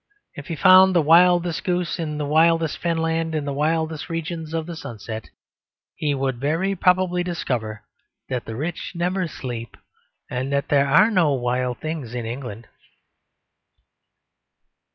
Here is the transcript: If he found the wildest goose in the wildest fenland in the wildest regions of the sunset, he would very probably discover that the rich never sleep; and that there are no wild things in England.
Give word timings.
If 0.33 0.47
he 0.47 0.55
found 0.55 0.95
the 0.95 1.01
wildest 1.03 1.63
goose 1.63 1.99
in 1.99 2.17
the 2.17 2.25
wildest 2.25 2.79
fenland 2.79 3.35
in 3.35 3.45
the 3.45 3.53
wildest 3.53 4.09
regions 4.09 4.51
of 4.51 4.65
the 4.65 4.75
sunset, 4.75 5.29
he 5.95 6.15
would 6.15 6.39
very 6.39 6.73
probably 6.75 7.21
discover 7.21 7.83
that 8.27 8.45
the 8.45 8.55
rich 8.55 8.93
never 8.95 9.27
sleep; 9.27 9.77
and 10.27 10.51
that 10.51 10.69
there 10.69 10.87
are 10.87 11.11
no 11.11 11.33
wild 11.33 11.81
things 11.81 12.15
in 12.15 12.25
England. 12.25 12.67